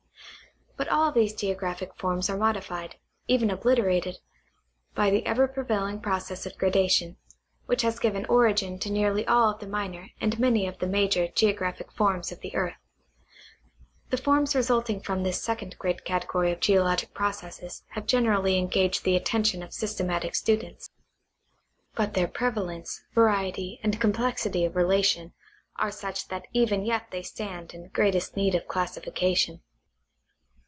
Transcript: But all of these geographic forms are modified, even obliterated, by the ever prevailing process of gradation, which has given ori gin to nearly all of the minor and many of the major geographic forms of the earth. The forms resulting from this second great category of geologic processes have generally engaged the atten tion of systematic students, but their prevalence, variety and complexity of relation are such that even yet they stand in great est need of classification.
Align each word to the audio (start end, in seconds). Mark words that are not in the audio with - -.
But 0.77 0.87
all 0.97 1.09
of 1.09 1.13
these 1.13 1.35
geographic 1.35 1.93
forms 1.95 2.27
are 2.27 2.35
modified, 2.37 2.95
even 3.27 3.51
obliterated, 3.51 4.17
by 4.95 5.11
the 5.11 5.23
ever 5.27 5.47
prevailing 5.47 5.99
process 5.99 6.47
of 6.47 6.57
gradation, 6.57 7.17
which 7.67 7.83
has 7.83 7.99
given 7.99 8.25
ori 8.25 8.51
gin 8.55 8.79
to 8.79 8.91
nearly 8.91 9.25
all 9.27 9.51
of 9.51 9.59
the 9.59 9.67
minor 9.67 10.09
and 10.19 10.39
many 10.39 10.65
of 10.67 10.79
the 10.79 10.87
major 10.87 11.27
geographic 11.27 11.91
forms 11.91 12.31
of 12.31 12.39
the 12.41 12.55
earth. 12.55 12.77
The 14.09 14.17
forms 14.17 14.55
resulting 14.55 15.01
from 15.01 15.21
this 15.21 15.39
second 15.41 15.77
great 15.77 16.03
category 16.03 16.51
of 16.51 16.59
geologic 16.59 17.13
processes 17.13 17.83
have 17.89 18.07
generally 18.07 18.57
engaged 18.57 19.03
the 19.03 19.15
atten 19.15 19.43
tion 19.43 19.61
of 19.61 19.75
systematic 19.75 20.33
students, 20.33 20.89
but 21.93 22.15
their 22.15 22.27
prevalence, 22.27 23.03
variety 23.13 23.79
and 23.83 24.01
complexity 24.01 24.65
of 24.65 24.75
relation 24.75 25.33
are 25.75 25.91
such 25.91 26.29
that 26.29 26.47
even 26.53 26.83
yet 26.85 27.11
they 27.11 27.21
stand 27.21 27.75
in 27.75 27.89
great 27.89 28.15
est 28.15 28.35
need 28.35 28.55
of 28.55 28.67
classification. 28.67 29.61